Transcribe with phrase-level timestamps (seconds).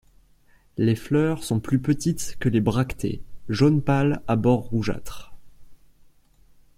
[0.77, 5.31] Les fleurs sont plus petites que les bractées, jaune pâle à bord rougeâtre.